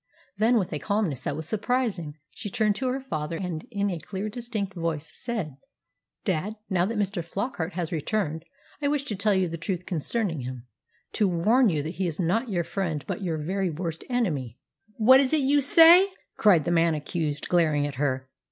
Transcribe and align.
Then, 0.35 0.57
with 0.57 0.73
a 0.73 0.79
calmness 0.79 1.21
that 1.21 1.35
was 1.35 1.47
surprising, 1.47 2.17
she 2.31 2.49
turned 2.49 2.73
to 2.77 2.87
her 2.87 2.99
father, 2.99 3.37
and 3.37 3.67
in 3.69 3.91
a 3.91 3.99
clear, 3.99 4.29
distinct 4.29 4.73
voice 4.73 5.11
said, 5.13 5.57
"Dad, 6.25 6.55
now 6.71 6.85
that 6.87 6.97
Mr. 6.97 7.23
Flockart 7.23 7.73
has 7.73 7.91
returned, 7.91 8.43
I 8.81 8.87
wish 8.87 9.03
to 9.05 9.15
tell 9.15 9.35
you 9.35 9.47
the 9.47 9.59
truth 9.59 9.85
concerning 9.85 10.39
him 10.39 10.65
to 11.11 11.27
warn 11.27 11.69
you 11.69 11.83
that 11.83 11.97
he 11.99 12.07
is 12.07 12.19
not 12.19 12.49
your 12.49 12.63
friend, 12.63 13.05
but 13.05 13.21
your 13.21 13.37
very 13.37 13.69
worst 13.69 14.03
enemy!" 14.09 14.57
"What 14.95 15.19
is 15.19 15.29
that 15.29 15.41
you 15.41 15.61
say?" 15.61 16.07
cried 16.35 16.63
the 16.63 16.71
man 16.71 16.95
accused, 16.95 17.47
glaring 17.47 17.85
at 17.85 17.93
her. 18.01 18.27